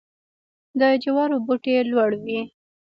د 0.79 0.81
جوارو 1.03 1.37
بوټی 1.45 1.75
لوړ 1.91 2.11
وي. 2.23 2.41